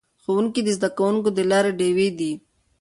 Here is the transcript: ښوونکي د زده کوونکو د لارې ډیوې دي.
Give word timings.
ښوونکي 0.23 0.61
د 0.63 0.69
زده 0.77 0.89
کوونکو 0.97 1.29
د 1.33 1.39
لارې 1.51 1.71
ډیوې 1.79 2.07
دي. 2.19 2.31